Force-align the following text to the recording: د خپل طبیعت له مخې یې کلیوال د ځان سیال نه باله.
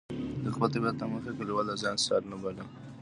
د 0.43 0.45
خپل 0.55 0.69
طبیعت 0.75 0.95
له 0.99 1.05
مخې 1.11 1.29
یې 1.31 1.37
کلیوال 1.37 1.65
د 1.69 1.73
ځان 1.81 1.95
سیال 2.03 2.23
نه 2.31 2.37
باله. 2.41 2.63